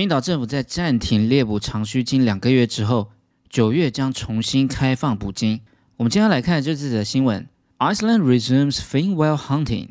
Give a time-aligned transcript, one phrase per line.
[0.00, 3.10] 冰岛政府在暂停猎捕长须鲸两个月之后，
[3.50, 5.60] 九月将重新开放捕鲸。
[5.98, 7.46] 我们今天来看这次的新闻
[7.78, 9.88] ：Iceland resumes fin whale hunting。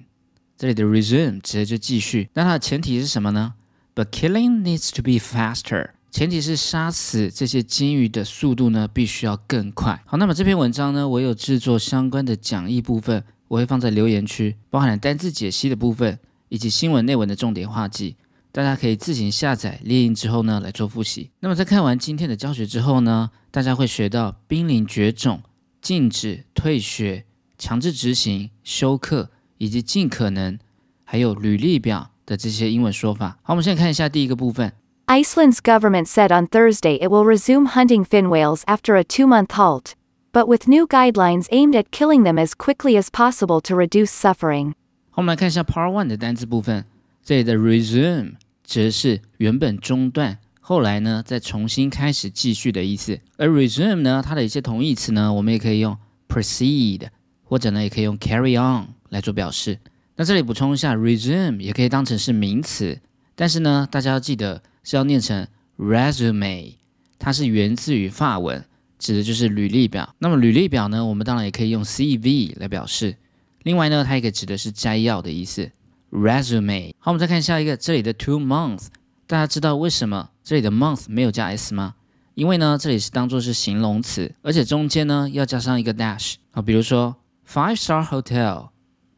[0.58, 3.54] 这里的 resume 指的就继续，那它的前提是什么呢
[3.94, 5.92] ？But killing needs to be faster。
[6.10, 10.01] 前提是杀死这些鲸鱼的速度呢，必须要更快。
[10.07, 16.17] 好，那么这篇文章呢，我有制作相关的讲义部分，我会放在留言区，包含了单字解析的部分，
[16.48, 18.16] 以及新闻内文的重点话记，
[18.52, 21.30] 大家可以自行下载列印之后呢来做复习。
[21.41, 25.43] 那么在看完今天的教学之后呢，大家会学到濒临绝种、
[25.80, 27.25] 禁止、退学、
[27.59, 30.59] 强制执行、休课，以及尽可能，
[31.03, 33.39] 还有履历表的这些英文说法。
[33.43, 34.73] 好，我们现在看一下第一个部分。
[35.07, 39.93] Iceland's government said on Thursday it will resume hunting fin whales after a two month halt,
[40.33, 44.73] but with new guidelines aimed at killing them as quickly as possible to reduce suffering.
[45.15, 46.87] 我们来看一下 Part One 的单词部分。
[47.23, 48.34] 这里的 resume
[48.70, 53.20] 指的是原本中断，后来呢再重新开始继续的意思。
[53.38, 57.08] 而 resume 呢，它的一些同义词呢，我们也可以用 proceed，
[57.44, 59.80] 或者呢也可以用 carry on 来做表示。
[60.16, 63.02] 那这里补充一下，resume 也可以当成是名词，
[63.36, 64.62] 但是呢，大家要记得。
[64.81, 65.45] 是要念成
[65.78, 66.73] resume，
[67.20, 68.64] 它是源自于法文，
[68.97, 70.16] 指的就是履历表。
[70.17, 73.16] 那么履历表呢，我们当然也可以用 CV 来表示。
[73.64, 75.70] 另外呢，它也可以指的是摘要的意思
[76.12, 76.94] ，resume。
[77.00, 78.88] 好，我们再看下一个，这里的 two months，
[79.28, 81.96] 大家知道为什么这里的 month 没有加 s 吗？
[82.36, 86.36] 因为呢，这里是当做是形容词，而且中间呢要加上一个 dash。
[86.52, 87.16] 好，比如说
[87.48, 88.70] five star hotel，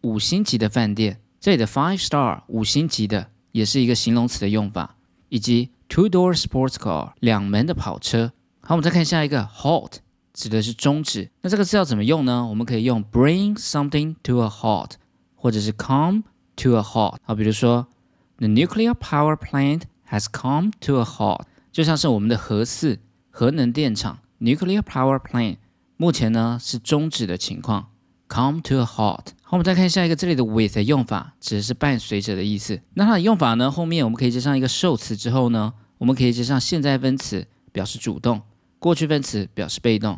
[0.02, 4.96] 五星级的饭店，这里的 five star 五星级的也是一个形容词的用法。
[5.32, 8.34] 以及 two-door sports car 两门的跑车。
[8.60, 9.94] 好，我们再看下一个 halt
[10.34, 11.32] 指的是终止。
[11.42, 12.46] 那这个字要怎么用呢？
[12.46, 14.92] 我们可以用 bring something to a halt，
[15.36, 16.24] 或者是 come
[16.62, 17.18] to a halt。
[17.24, 17.88] 好，比如说
[18.38, 25.58] the nuclear power plant has come to a halt，就像是我们的核四核能电厂 nuclear power plant
[25.98, 27.88] 目前呢是终止的情况。
[28.28, 29.28] Come to a halt。
[29.44, 32.80] 好，我们再看下一个，这里的 with 的用法指的是伴随着的意思。
[32.94, 33.70] 那它的用法呢？
[33.70, 38.42] 后面我们可以接上一个受词之后呢，我们可以接上现在分词表示主动，
[38.80, 40.18] 过去分词表示被动。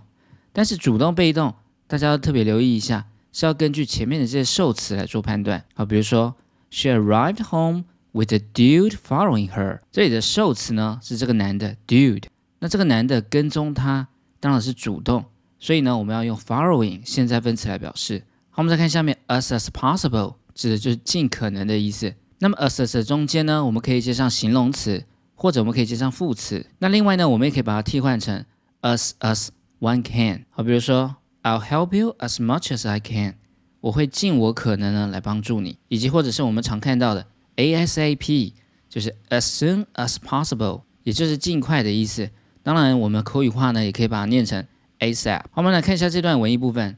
[0.51, 1.55] 但是主动被动，
[1.87, 5.61] 大家要特别留意一下，是要根据前面的这些受词来做判断。
[5.73, 6.33] 好，比如说
[6.69, 7.83] She arrived home
[8.13, 9.81] with a dude following her。
[9.91, 12.23] 这里的受词呢是这个男的 dude，
[12.59, 14.07] 那这个男的跟踪她，
[14.39, 15.25] 当然是主动。
[15.59, 18.23] 所以呢，我们要用 following 现在分词来表示。
[18.49, 22.13] 好，我们再看下面，as as possible 指的就是尽可能的意思。
[22.39, 25.05] 那么 as as 中间呢，我们可以接上形容词，
[25.35, 26.65] 或者我们可以接上副词。
[26.79, 28.45] 那另外呢，我们也可以把它替换成
[28.81, 29.47] as as
[29.79, 30.45] one can。
[30.50, 33.35] 好，比如说 I'll help you as much as I can，
[33.81, 35.77] 我会尽我可能呢来帮助你。
[35.89, 37.27] 以及或者是我们常看到的
[37.57, 38.53] ASAP，
[38.89, 42.29] 就是 as soon as possible，也就是尽快的意思。
[42.63, 44.65] 当然，我们口语化呢，也可以把它念成。
[44.99, 45.43] ASAP。
[45.53, 46.95] 我们来看一下这段文艺部分。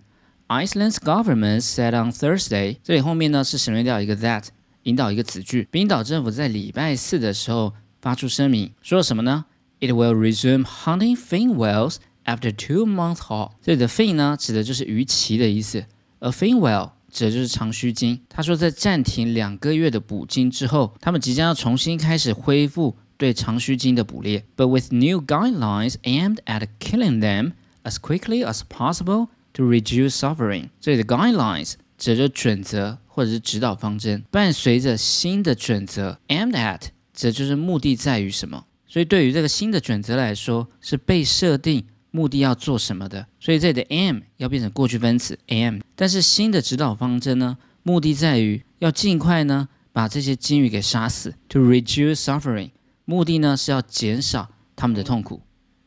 [0.47, 4.44] Iceland's government said on Thursday，这里后面呢是省略掉一个 that，
[4.84, 5.67] 引导一个子句。
[5.72, 9.45] 冰岛政府在礼拜四的时候发出声明，说了什么呢
[9.79, 11.95] ？It will resume hunting fin whales
[12.25, 13.52] after two months halt。
[13.62, 15.86] 这里的 fin 呢指的就是鱼鳍的意思
[16.19, 18.19] ，，a fin whale 指的就是长须鲸。
[18.28, 27.53] 他说在暂停两个月的捕鲸之后，他们即将要重新开始恢复对长须鲸的捕猎，but with new guidelines aimed at killing them。
[27.85, 30.69] as quickly as possible to reduce suffering。
[30.81, 36.81] 这里的 guidelines 指着准则或者是指导方针，伴随着新的准则 aimed at，
[37.14, 38.66] 这就是目的在于什么。
[38.88, 43.26] 所以对于这个新的准则来说，是被设定目的要做什么的。
[43.38, 45.81] 所以这里的 aim 要变成过去分词 aim。
[45.94, 52.71] 但是新的指导方针呢，目的在于要尽快呢把这些鲸鱼给杀死，to reduce suffering。
[53.04, 55.41] 目的呢是要减少他们的痛苦。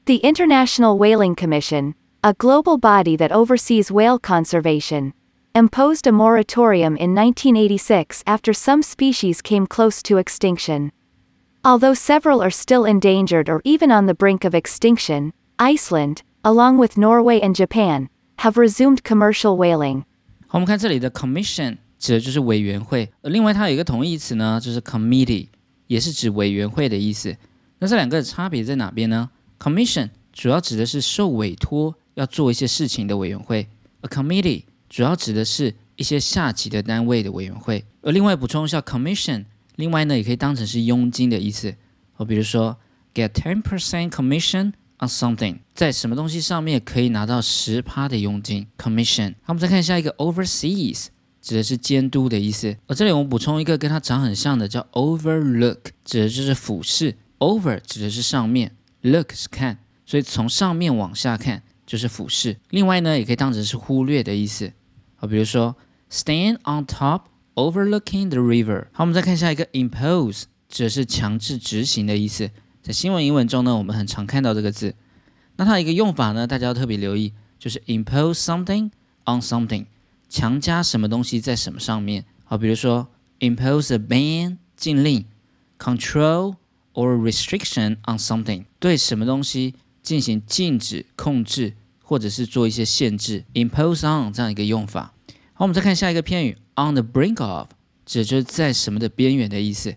[0.06, 5.14] The International Whaling Commission, a global body that oversees whale conservation,
[5.54, 10.92] imposed a moratorium in 1986 after some species came close to extinction.
[11.64, 16.98] Although several are still endangered or even on the brink of extinction, Iceland, along with
[16.98, 20.04] Norway and Japan, have resumed commercial whaling.
[20.48, 25.48] 好，我们看这里的 commission 指的就是委员会，而另外它有一个同义词呢，就是 committee，
[25.88, 27.36] 也是指委员会的意思。
[27.80, 29.30] 那这两个的差别在哪边呢？
[29.60, 33.68] Commission 主要指的是受委托要做一些事情的委员会，
[34.02, 37.86] a committee 主要指的是一些下级的单位的委员会。
[38.02, 39.46] 而另外补充一下，commission
[39.78, 41.74] 另外呢也可以当成是佣金的意思。
[42.18, 42.78] 我比如说，
[43.14, 49.33] get ten percent commission on something，在什么东西上面可以拿到十趴的佣金，commission。
[49.43, 51.07] 好，我们再看下一个，overseas
[51.41, 52.77] 指的是监督的意思。
[52.87, 57.17] 而这里我们补充一个跟它长很像的，叫 overlook，指的就是俯视。
[57.39, 62.57] over 指的是上面，look 是看，所以从上面往下看就是俯视。
[62.71, 64.73] 另外呢，也可以当成是忽略的意思。
[65.15, 65.77] 好，比如说
[66.11, 67.23] stand on top
[67.55, 68.87] overlooking the river。
[68.93, 72.51] 好，我们再看下一个 impose，指的是强制执行的意思。
[72.89, 74.95] 在新闻英文中呢，我们很常看到这个字。
[75.57, 78.87] 那它一个用法呢，大家要特别留意，就是 impose something
[79.27, 79.85] on something，
[80.31, 82.25] 强加什么东西在什么上面。
[82.45, 83.07] 好，比如说
[83.41, 85.27] impose a ban 禁令
[85.79, 86.55] ，control
[86.95, 95.13] or restriction on something 对什么东西进行禁止、控制，或者是做一些限制，impose on 这样一个用法。
[95.53, 97.69] 好，我们再看下一个片语 on the brink of，
[98.07, 99.95] 指就是在什么的边缘的意思。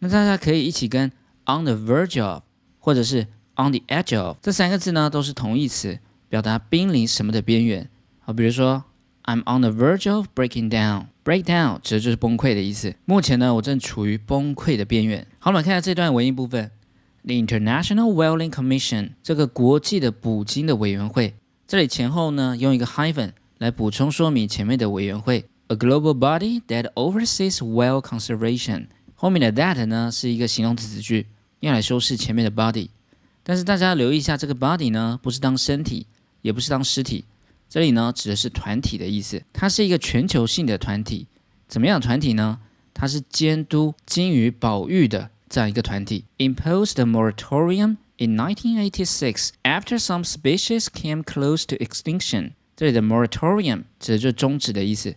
[0.00, 1.10] 那大家可以一起跟
[1.58, 2.42] on the verge of，
[2.78, 3.26] 或者是
[3.56, 5.98] on the edge of 这三个字呢，都是同义词，
[6.28, 7.88] 表达濒临什么的边缘。
[8.20, 8.84] 好，比如说
[9.24, 11.06] I'm on the verge of breaking down。
[11.22, 12.94] break down 指的就是崩溃的意思。
[13.04, 15.26] 目前呢，我正处于崩溃的边缘。
[15.38, 16.70] 好，我们看下这段文艺部分。
[17.22, 21.34] The International Whaling Commission 这个国际的捕鲸的委员会，
[21.68, 25.44] 这里前后呢用一个 hyphen 来补充说明前面的委员会。
[25.66, 31.26] A global body that oversees whale conservation 后面的 that 呢是一个形容词子句，
[31.60, 32.88] 用来修饰前面的 body。
[33.42, 36.06] 但是大家留意一下，这个 body 呢，不是当身体，
[36.42, 37.24] 也不是当尸体，
[37.68, 39.42] 这里呢指的是团体的意思。
[39.52, 41.26] 它是一个全球性的团体，
[41.66, 42.60] 怎么样团体呢？
[42.92, 46.24] 它是监督鲸鱼保育的这样一个团体。
[46.36, 52.52] Imposed a moratorium in 1986 after some species came close to extinction。
[52.76, 55.16] 这里的 moratorium 指的就是终止的意思，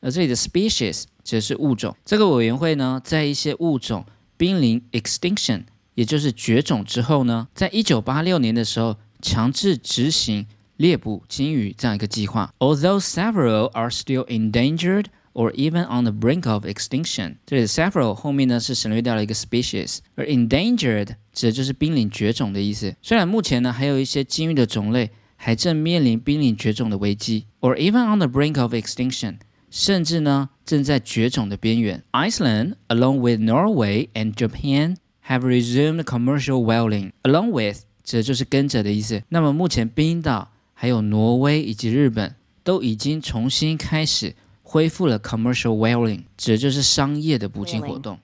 [0.00, 1.96] 而这里的 species 指的是物种。
[2.04, 4.04] 这个委员会呢，在一些物种
[4.36, 5.62] 濒临 extinction。
[5.94, 10.46] 也就是绝种之后呢，在一九八六年的时候，强制执行
[10.76, 12.52] 猎捕鲸鱼这样一个计划。
[12.58, 21.14] Although several are still endangered or even on the brink of extinction，这里的 several 后面呢是省略掉了一个 species，而 endangered
[21.32, 22.94] 指的就是濒临绝种的意思。
[23.00, 29.36] 虽然目前呢还有一些鲸鱼的种类还正面临濒临绝种的危机，or even on the brink of extinction，
[29.70, 32.02] 甚至呢正在绝种的边缘。
[32.12, 34.96] Iceland, along with Norway and Japan
[35.27, 39.21] have resumed commercial whaling along with 指的就是跟着的意思。
[39.29, 48.19] 那么目前冰岛、还有挪威以及日本都已经重新开始恢复了 commercial whaling，指的就是商业的捕鲸活动。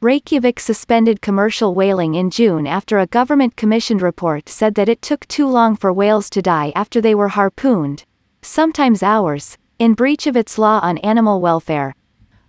[0.00, 5.26] Reykjavik suspended commercial whaling in June after a government commissioned report said that it took
[5.26, 8.00] too long for whales to die after they were harpooned,
[8.42, 11.94] sometimes hours, in breach of its law on animal welfare.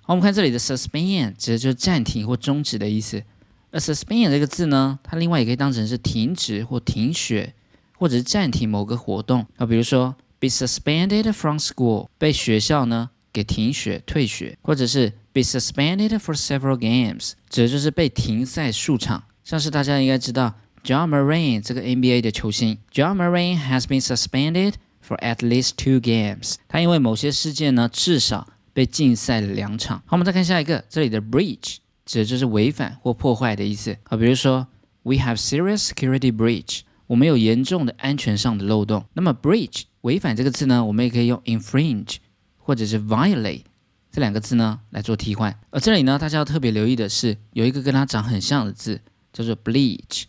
[0.02, 3.24] 好，我们看这里的 suspend 指的就是暂停或终止的意思。
[3.73, 7.55] 而 suspend 这个字呢，它另外也可以当成是停止或停学，
[7.99, 9.67] 或者是暂停某个活动啊。
[9.67, 19.25] 比如说 be suspended from school，被学校呢给停学、退学，或者是 be suspended for several games，指的就是被停赛数场。
[19.43, 20.55] 像是大家应该知道
[20.85, 26.57] John Moran 这个 NBA 的球星，John Moran has been suspended for at least two games。
[26.69, 29.99] 他因为某些事件呢，至少被禁赛了两场。
[30.01, 31.77] 好，我们再看下一个，这里的 breach。
[32.05, 34.67] 指的就是违反或破坏的意思啊，比如说
[35.03, 39.05] ，We have serious security breach，我们有严重的安全上的漏洞。
[39.15, 42.17] 那么，breach 违反这个字呢，我们也可以用 infringe
[42.59, 43.63] 或者是 violate
[44.11, 45.59] 这两个字呢来做替换。
[45.71, 49.01] 而这里呢，大家要特别留意的是，有一个跟它长很像的字，
[49.33, 50.25] 叫做 bleach，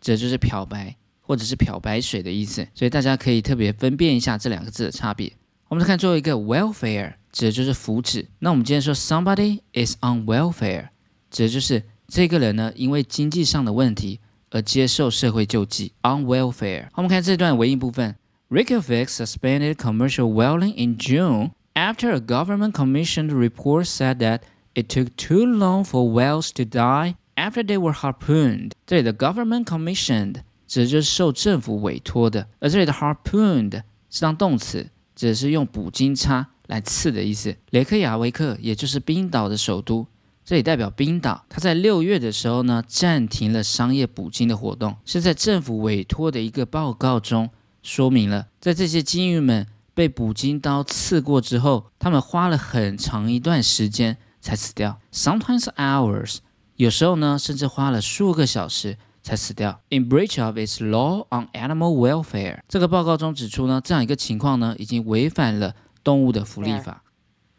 [0.00, 2.66] 指的就是漂白或者是漂白水的意思。
[2.74, 5.32] 所以大家可以特别分辨一下这两个字的差别。
[5.68, 8.26] 我们再看最后一个 welfare，指的就是福祉。
[8.38, 10.88] 那我们今天说 somebody is on welfare。
[11.30, 14.20] 指的就是这个人呢，因为经济上的问题
[14.50, 16.88] 而接受社会救济，on welfare。
[16.94, 18.16] 我们看这段文艺部分
[18.48, 24.40] ：Reykjavik suspended commercial whaling in June after a government-commissioned report said that
[24.74, 28.72] it took too long for whales to die after they were harpooned。
[28.86, 37.54] 这里的 government-commissioned 指的就是受政府委托的，而这里的 harpooned 是当动词，指的是用捕鲸叉来刺的意思。
[37.70, 40.06] 雷克雅维克也就是冰岛的首都。
[40.48, 47.50] 这里代表冰岛，它在六月的时候呢，暂停了商业捕鲸的活动，是在政府委托的一个报告中
[47.82, 56.38] 说明了，在这些鲸鱼们被捕鲸刀刺过之后，他们花了很长一段时间才死掉，sometimes hours，
[56.76, 59.78] 有时候呢，甚至花了数个小时才死掉。
[59.90, 67.02] In breach of its law on animal welfare，这个报告中指出呢，这样一个情况呢，已经违反了动物的福利法。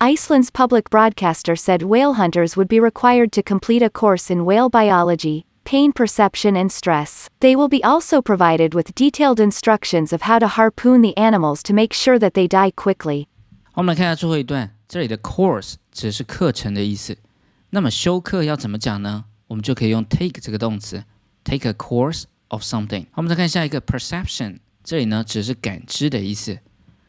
[0.01, 4.69] Iceland's public broadcaster said whale hunters would be required to complete a course in whale
[4.69, 7.29] biology, pain perception and stress.
[7.41, 11.73] They will be also provided with detailed instructions of how to harpoon the animals to
[11.73, 13.29] make sure that they die quickly.
[13.75, 17.17] 我们来看一下最后一段，这里的 course 指的是课程的意思。
[17.71, 19.25] 那么修课要怎么讲呢？
[19.47, 21.03] 我们就可以用 take 这个动词
[21.45, 23.05] take a course of something。
[23.05, 26.59] 好，我们再看下一个 perception，这里呢只是感知的意思，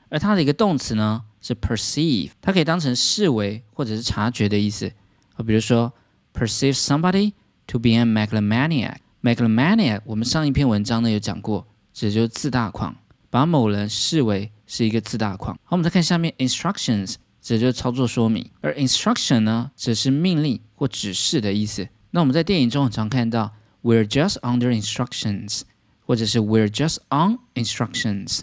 [0.10, 4.93] 而它的一个动词呢 是 perceive，它可以当成视为或者是察觉的意思。
[5.35, 5.93] 啊，比如说
[6.35, 7.33] perceive somebody
[7.67, 8.97] to be a megalomaniac。
[9.23, 12.97] megalomaniac，我们上一篇文章呢有讲过，指就是自大狂，
[13.29, 15.55] 把某人视为是一个自大狂。
[15.65, 21.89] 好，我们再看下面 instructions，指就是操作说明，而 instruction 呢只是命令或指示的意思。
[22.13, 25.63] 那我们在电影中很常看到 we're just under instructions，
[26.05, 28.41] 或者是 we're just on instructions，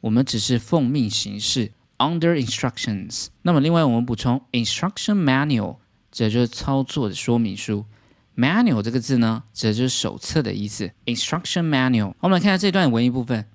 [0.00, 1.72] 我们只是奉命行事。
[1.97, 5.77] Under instructions，那么另外我们补充 instruction manual，
[6.11, 7.85] 这就是操作的说明书。
[8.35, 10.91] Manual 这个字呢，指的就是手册的意思。
[11.05, 12.13] Instruction manual。
[12.19, 13.45] 我们来看下这段文艺部分。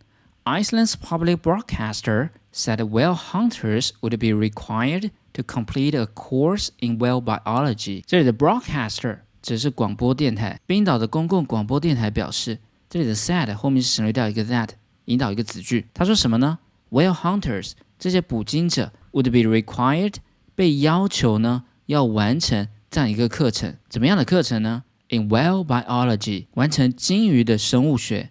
[0.45, 7.21] Iceland's public broadcaster said whale hunters would be required to complete a course in whale
[7.23, 8.03] biology。
[8.07, 10.59] 这里的 broadcaster 只是广播电台。
[10.65, 12.59] 冰岛的公共广播电台表示，
[12.89, 14.71] 这里的 said 后面是省略掉一个 that，
[15.05, 15.87] 引导一个子句。
[15.93, 16.61] 他说什么呢？
[16.91, 20.15] Whale hunters 这些捕鲸者 would be required
[20.55, 24.85] 被要求呢要完成这样一个课程，怎么样的课程呢？
[25.11, 28.31] In whale biology 完成鲸鱼的生物学，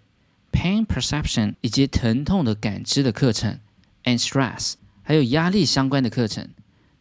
[0.52, 3.60] pain perception 以及疼痛的感知的课程，
[4.04, 6.50] and stress 还有压力相关的课程。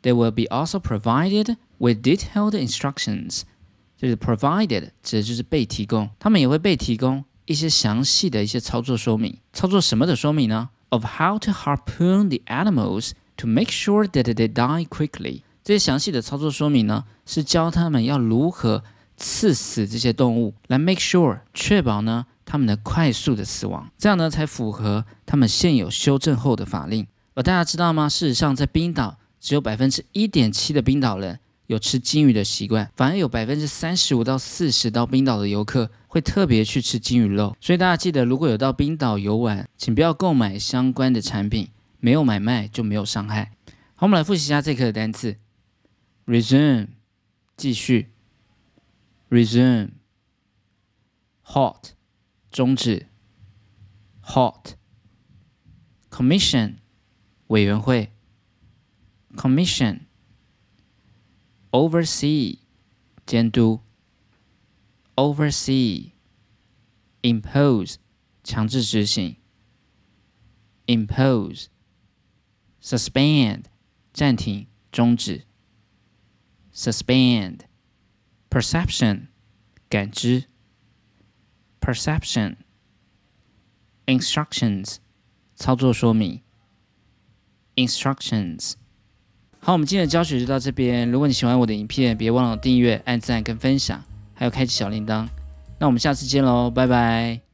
[0.02, 3.42] They will be also provided with detailed instructions。
[3.98, 9.38] 就是 provided 指的就是被提供，他们也会被提供一些详细的一些操作说明。
[9.52, 15.41] 操作什么的说明呢 ？of how to harpoon the animals to make sure that they die quickly。
[15.63, 18.83] 这些详细的操作说明呢，是教他们要如何
[19.17, 27.07] 刺死这些动物，来 make sure 确保呢他们的快速的死亡，这样呢才符合他们现有修正后的法令。
[27.33, 28.09] 而大家知道吗？
[28.09, 31.39] 事实上，在冰岛只有百分之一点七的冰岛人
[31.71, 35.89] 有吃金鱼的习惯，反而有百分之三十五到四十到冰岛的游客。
[36.11, 41.69] 会特别去吃金鱼肉，所以大家记得，如果有到冰岛游玩，请不要购买相关的产品，
[42.01, 43.53] 没有买卖就没有伤害。
[43.95, 45.37] 好，我们来复习一下这课的单词。
[46.25, 46.89] ：resume，
[47.55, 48.11] 继续。
[49.29, 49.91] ；resume，halt，
[52.51, 53.07] 终止。
[54.25, 56.73] ；halt，commission，
[57.47, 58.11] 委员会
[59.37, 59.99] ，commission
[61.70, 62.58] ；commission，oversee，
[63.24, 63.80] 监督。
[65.16, 66.12] oversee,
[67.22, 67.96] impose
[68.44, 69.36] 强制执行，
[70.86, 71.68] impose
[72.82, 73.64] suspend
[74.12, 75.46] 暂停终止，
[76.70, 77.60] suspend
[78.50, 79.28] perception
[79.88, 80.44] 感知，
[81.80, 82.56] perception
[84.04, 84.98] instructions
[85.54, 86.42] 操作说明，
[87.74, 88.74] instructions。
[89.63, 91.09] 好，我们今天的教学就到这边。
[91.11, 94.01] 如果你喜欢我的影片，别忘了订阅、按赞跟分享。
[94.33, 95.27] 还有开启小铃铛，
[95.77, 97.50] 那我们下次见喽，拜拜。